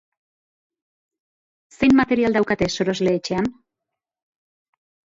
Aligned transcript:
Zein 1.77 1.95
material 2.01 2.39
daukate 2.41 2.73
sorosle-etxean? 2.79 3.55